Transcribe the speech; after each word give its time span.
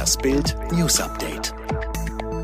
Das 0.00 0.16
Bild 0.16 0.56
News 0.72 0.98
Update. 0.98 1.52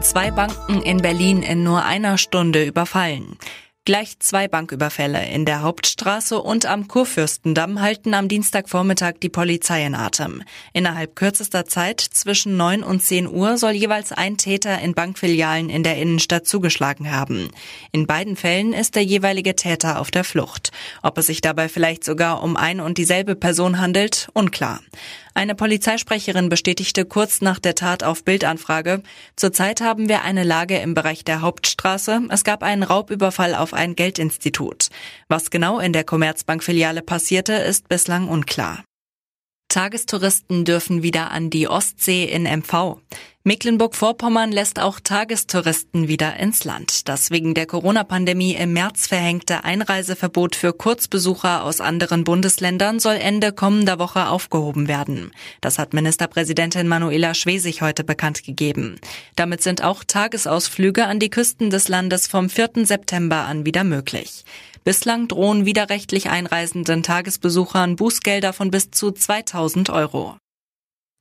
Zwei 0.00 0.32
Banken 0.32 0.82
in 0.82 0.96
Berlin 0.96 1.44
in 1.44 1.62
nur 1.62 1.84
einer 1.84 2.18
Stunde 2.18 2.64
überfallen. 2.64 3.38
Gleich 3.86 4.18
zwei 4.18 4.48
Banküberfälle 4.48 5.26
in 5.26 5.44
der 5.44 5.60
Hauptstraße 5.60 6.40
und 6.40 6.64
am 6.64 6.88
Kurfürstendamm 6.88 7.82
halten 7.82 8.14
am 8.14 8.28
Dienstagvormittag 8.28 9.16
die 9.22 9.28
Polizei 9.28 9.84
in 9.84 9.94
Atem. 9.94 10.42
Innerhalb 10.72 11.14
kürzester 11.16 11.66
Zeit 11.66 12.00
zwischen 12.00 12.56
9 12.56 12.82
und 12.82 13.02
10 13.02 13.28
Uhr 13.28 13.58
soll 13.58 13.72
jeweils 13.72 14.10
ein 14.10 14.38
Täter 14.38 14.78
in 14.78 14.94
Bankfilialen 14.94 15.68
in 15.68 15.82
der 15.82 15.98
Innenstadt 15.98 16.46
zugeschlagen 16.46 17.12
haben. 17.12 17.50
In 17.92 18.06
beiden 18.06 18.36
Fällen 18.36 18.72
ist 18.72 18.94
der 18.94 19.04
jeweilige 19.04 19.54
Täter 19.54 20.00
auf 20.00 20.10
der 20.10 20.24
Flucht. 20.24 20.72
Ob 21.02 21.18
es 21.18 21.26
sich 21.26 21.42
dabei 21.42 21.68
vielleicht 21.68 22.04
sogar 22.04 22.42
um 22.42 22.56
ein 22.56 22.80
und 22.80 22.96
dieselbe 22.96 23.36
Person 23.36 23.78
handelt, 23.78 24.30
unklar. 24.32 24.80
Eine 25.36 25.56
Polizeisprecherin 25.56 26.48
bestätigte 26.48 27.04
kurz 27.04 27.40
nach 27.40 27.58
der 27.58 27.74
Tat 27.74 28.04
auf 28.04 28.22
Bildanfrage, 28.22 29.02
zurzeit 29.34 29.80
haben 29.80 30.08
wir 30.08 30.22
eine 30.22 30.44
Lage 30.44 30.78
im 30.78 30.94
Bereich 30.94 31.24
der 31.24 31.40
Hauptstraße. 31.40 32.28
Es 32.30 32.44
gab 32.44 32.62
einen 32.62 32.84
Raubüberfall 32.84 33.56
auf 33.56 33.73
ein 33.74 33.96
Geldinstitut. 33.96 34.88
Was 35.28 35.50
genau 35.50 35.78
in 35.78 35.92
der 35.92 36.04
Commerzbank-Filiale 36.04 37.02
passierte, 37.02 37.52
ist 37.54 37.88
bislang 37.88 38.28
unklar. 38.28 38.82
Tagestouristen 39.74 40.64
dürfen 40.64 41.02
wieder 41.02 41.32
an 41.32 41.50
die 41.50 41.66
Ostsee 41.66 42.26
in 42.26 42.44
MV. 42.44 42.98
Mecklenburg-Vorpommern 43.42 44.52
lässt 44.52 44.78
auch 44.78 45.00
Tagestouristen 45.00 46.06
wieder 46.06 46.36
ins 46.36 46.62
Land. 46.62 47.08
Das 47.08 47.32
wegen 47.32 47.54
der 47.54 47.66
Corona-Pandemie 47.66 48.54
im 48.54 48.72
März 48.72 49.08
verhängte 49.08 49.64
Einreiseverbot 49.64 50.54
für 50.54 50.72
Kurzbesucher 50.72 51.64
aus 51.64 51.80
anderen 51.80 52.22
Bundesländern 52.22 53.00
soll 53.00 53.16
Ende 53.16 53.52
kommender 53.52 53.98
Woche 53.98 54.28
aufgehoben 54.28 54.86
werden. 54.86 55.32
Das 55.60 55.80
hat 55.80 55.92
Ministerpräsidentin 55.92 56.86
Manuela 56.86 57.34
Schwesig 57.34 57.82
heute 57.82 58.04
bekannt 58.04 58.44
gegeben. 58.44 59.00
Damit 59.34 59.60
sind 59.64 59.82
auch 59.82 60.04
Tagesausflüge 60.04 61.04
an 61.04 61.18
die 61.18 61.30
Küsten 61.30 61.70
des 61.70 61.88
Landes 61.88 62.28
vom 62.28 62.48
4. 62.48 62.86
September 62.86 63.38
an 63.38 63.66
wieder 63.66 63.82
möglich. 63.82 64.44
Bislang 64.84 65.28
drohen 65.28 65.64
widerrechtlich 65.64 66.28
einreisenden 66.28 67.02
Tagesbesuchern 67.02 67.96
Bußgelder 67.96 68.52
von 68.52 68.70
bis 68.70 68.90
zu 68.90 69.12
2000 69.12 69.88
Euro. 69.88 70.36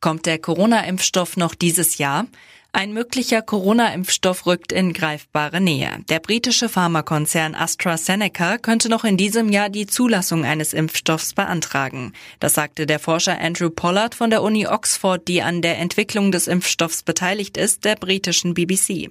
Kommt 0.00 0.26
der 0.26 0.40
Corona-Impfstoff 0.40 1.36
noch 1.36 1.54
dieses 1.54 1.98
Jahr? 1.98 2.26
Ein 2.74 2.94
möglicher 2.94 3.42
Corona-Impfstoff 3.42 4.46
rückt 4.46 4.72
in 4.72 4.94
greifbare 4.94 5.60
Nähe. 5.60 5.98
Der 6.08 6.20
britische 6.20 6.70
Pharmakonzern 6.70 7.54
AstraZeneca 7.54 8.56
könnte 8.56 8.88
noch 8.88 9.04
in 9.04 9.18
diesem 9.18 9.50
Jahr 9.50 9.68
die 9.68 9.86
Zulassung 9.86 10.46
eines 10.46 10.72
Impfstoffs 10.72 11.34
beantragen. 11.34 12.14
Das 12.40 12.54
sagte 12.54 12.86
der 12.86 12.98
Forscher 12.98 13.38
Andrew 13.38 13.68
Pollard 13.68 14.14
von 14.14 14.30
der 14.30 14.42
Uni 14.42 14.66
Oxford, 14.66 15.28
die 15.28 15.42
an 15.42 15.60
der 15.60 15.78
Entwicklung 15.80 16.32
des 16.32 16.46
Impfstoffs 16.46 17.02
beteiligt 17.02 17.58
ist, 17.58 17.84
der 17.84 17.94
britischen 17.94 18.54
BBC. 18.54 19.10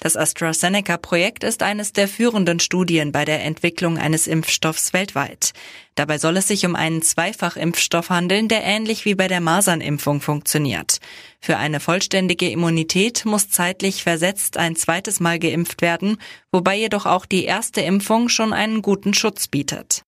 Das 0.00 0.16
AstraZeneca-Projekt 0.16 1.44
ist 1.44 1.62
eines 1.62 1.92
der 1.92 2.08
führenden 2.08 2.60
Studien 2.60 3.12
bei 3.12 3.26
der 3.26 3.44
Entwicklung 3.44 3.98
eines 3.98 4.26
Impfstoffs 4.26 4.94
weltweit. 4.94 5.52
Dabei 5.94 6.16
soll 6.16 6.38
es 6.38 6.48
sich 6.48 6.64
um 6.64 6.74
einen 6.74 7.02
Zweifachimpfstoff 7.02 8.08
handeln, 8.08 8.48
der 8.48 8.64
ähnlich 8.64 9.04
wie 9.04 9.14
bei 9.14 9.28
der 9.28 9.42
Masernimpfung 9.42 10.22
funktioniert. 10.22 11.00
Für 11.44 11.56
eine 11.56 11.80
vollständige 11.80 12.48
Immunität 12.48 13.24
muss 13.24 13.50
zeitlich 13.50 14.04
versetzt 14.04 14.56
ein 14.56 14.76
zweites 14.76 15.18
Mal 15.18 15.40
geimpft 15.40 15.82
werden, 15.82 16.18
wobei 16.52 16.76
jedoch 16.76 17.04
auch 17.04 17.26
die 17.26 17.44
erste 17.44 17.80
Impfung 17.80 18.28
schon 18.28 18.52
einen 18.52 18.80
guten 18.80 19.12
Schutz 19.12 19.48
bietet. 19.48 20.02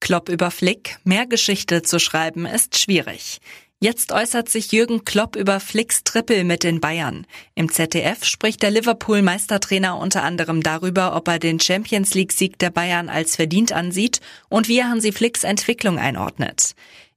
Klopp 0.00 0.28
über 0.28 0.52
Flick, 0.52 0.98
mehr 1.02 1.26
Geschichte 1.26 1.82
zu 1.82 1.98
schreiben 1.98 2.46
ist 2.46 2.78
schwierig. 2.78 3.40
Jetzt 3.80 4.12
äußert 4.12 4.48
sich 4.48 4.70
Jürgen 4.70 5.04
Klopp 5.04 5.34
über 5.34 5.58
Flicks 5.58 6.04
Triple 6.04 6.44
mit 6.44 6.62
den 6.62 6.80
Bayern. 6.80 7.26
Im 7.56 7.70
ZDF 7.70 8.24
spricht 8.24 8.62
der 8.62 8.70
Liverpool-Meistertrainer 8.70 9.98
unter 9.98 10.22
anderem 10.22 10.62
darüber, 10.62 11.16
ob 11.16 11.26
er 11.26 11.40
den 11.40 11.58
Champions 11.58 12.14
League-Sieg 12.14 12.60
der 12.60 12.70
Bayern 12.70 13.08
als 13.08 13.34
verdient 13.34 13.72
ansieht 13.72 14.20
und 14.48 14.68
wie 14.68 14.78
er 14.78 14.88
Hansi 14.88 15.10
Flicks 15.10 15.42
Entwicklung 15.42 15.98
einordnet. 15.98 16.74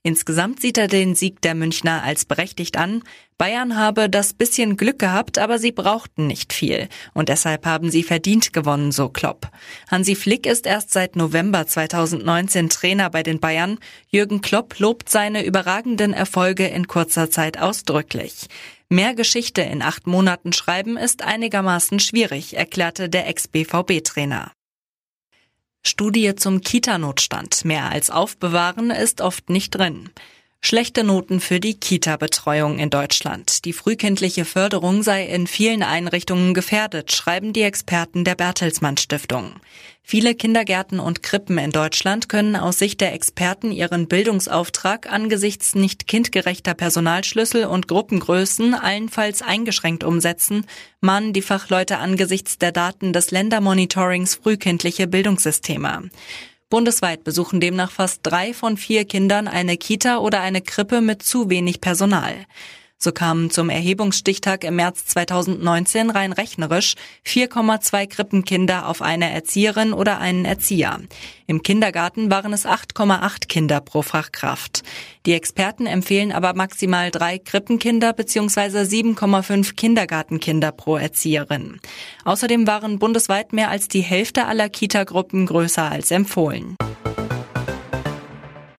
Insgesamt 0.07 0.61
sieht 0.61 0.77
er 0.77 0.87
den 0.87 1.15
Sieg 1.15 1.41
der 1.41 1.53
Münchner 1.53 2.01
als 2.01 2.23
berechtigt 2.23 2.77
an. 2.77 3.03
Bayern 3.37 3.75
habe 3.75 4.09
das 4.09 4.31
bisschen 4.31 4.77
Glück 4.77 4.99
gehabt, 4.99 5.37
aber 5.37 5.59
sie 5.59 5.73
brauchten 5.73 6.27
nicht 6.27 6.53
viel. 6.53 6.87
Und 7.13 7.27
deshalb 7.27 7.65
haben 7.65 7.91
sie 7.91 8.03
verdient 8.03 8.53
gewonnen, 8.53 8.93
so 8.93 9.09
Klopp. 9.09 9.49
Hansi 9.91 10.15
Flick 10.15 10.45
ist 10.45 10.65
erst 10.65 10.91
seit 10.91 11.17
November 11.17 11.67
2019 11.67 12.69
Trainer 12.69 13.09
bei 13.09 13.21
den 13.21 13.41
Bayern. 13.41 13.79
Jürgen 14.07 14.39
Klopp 14.39 14.79
lobt 14.79 15.09
seine 15.09 15.43
überragenden 15.45 16.13
Erfolge 16.13 16.67
in 16.67 16.87
kurzer 16.87 17.29
Zeit 17.29 17.59
ausdrücklich. 17.59 18.47
Mehr 18.87 19.13
Geschichte 19.13 19.61
in 19.61 19.81
acht 19.81 20.07
Monaten 20.07 20.53
schreiben 20.53 20.95
ist 20.95 21.21
einigermaßen 21.21 21.99
schwierig, 21.99 22.55
erklärte 22.55 23.09
der 23.09 23.27
Ex-BVB-Trainer. 23.27 24.53
Studie 25.87 26.35
zum 26.35 26.61
Kita-Notstand. 26.61 27.63
Mehr 27.63 27.89
als 27.89 28.09
aufbewahren 28.09 28.91
ist 28.91 29.21
oft 29.21 29.49
nicht 29.49 29.71
drin. 29.71 30.09
Schlechte 30.59 31.05
Noten 31.05 31.39
für 31.39 31.61
die 31.61 31.75
Kita-Betreuung 31.75 32.77
in 32.77 32.89
Deutschland. 32.89 33.63
Die 33.63 33.71
frühkindliche 33.71 34.43
Förderung 34.43 35.01
sei 35.01 35.25
in 35.25 35.47
vielen 35.47 35.81
Einrichtungen 35.81 36.53
gefährdet, 36.53 37.13
schreiben 37.13 37.53
die 37.53 37.61
Experten 37.61 38.25
der 38.25 38.35
Bertelsmann 38.35 38.97
Stiftung. 38.97 39.53
Viele 40.03 40.35
Kindergärten 40.35 40.99
und 40.99 41.23
Krippen 41.23 41.57
in 41.57 41.71
Deutschland 41.71 42.27
können 42.27 42.55
aus 42.55 42.79
Sicht 42.79 42.99
der 43.01 43.13
Experten 43.13 43.71
ihren 43.71 44.07
Bildungsauftrag 44.07 45.11
angesichts 45.11 45.75
nicht 45.75 46.07
kindgerechter 46.07 46.73
Personalschlüssel 46.73 47.65
und 47.65 47.87
Gruppengrößen 47.87 48.73
allenfalls 48.73 49.41
eingeschränkt 49.41 50.03
umsetzen, 50.03 50.65
mahnen 50.99 51.31
die 51.31 51.41
Fachleute 51.41 51.97
angesichts 51.97 52.57
der 52.57 52.71
Daten 52.73 53.13
des 53.13 53.31
Ländermonitorings 53.31 54.35
frühkindliche 54.35 55.07
Bildungssysteme. 55.07 56.09
Bundesweit 56.69 57.23
besuchen 57.23 57.61
demnach 57.61 57.91
fast 57.91 58.19
drei 58.23 58.53
von 58.53 58.75
vier 58.75 59.05
Kindern 59.05 59.47
eine 59.47 59.77
Kita 59.77 60.17
oder 60.17 60.41
eine 60.41 60.61
Krippe 60.61 60.99
mit 60.99 61.23
zu 61.23 61.49
wenig 61.49 61.79
Personal. 61.79 62.35
So 62.99 63.11
kamen 63.11 63.51
zum 63.51 63.69
Erhebungsstichtag 63.69 64.63
im 64.63 64.75
März 64.77 65.05
2019 65.05 66.09
rein 66.09 66.33
rechnerisch 66.33 66.95
4,2 67.27 68.07
Krippenkinder 68.07 68.87
auf 68.87 69.03
eine 69.03 69.31
Erzieherin 69.31 69.93
oder 69.93 70.17
einen 70.17 70.45
Erzieher. 70.45 70.99
Im 71.45 71.61
Kindergarten 71.61 72.31
waren 72.31 72.53
es 72.53 72.65
8,8 72.65 73.47
Kinder 73.47 73.81
pro 73.81 74.01
Fachkraft. 74.01 74.81
Die 75.27 75.33
Experten 75.33 75.85
empfehlen 75.85 76.31
aber 76.31 76.55
maximal 76.55 77.11
drei 77.11 77.37
Krippenkinder 77.37 78.13
bzw. 78.13 78.81
7,5 78.81 79.75
Kindergartenkinder 79.75 80.71
pro 80.71 80.97
Erzieherin. 80.97 81.79
Außerdem 82.25 82.65
waren 82.65 82.97
bundesweit 82.97 83.53
mehr 83.53 83.69
als 83.69 83.87
die 83.87 84.01
Hälfte 84.01 84.47
aller 84.47 84.69
Kitagruppen 84.69 85.45
größer 85.45 85.83
als 85.83 86.09
empfohlen. 86.09 86.77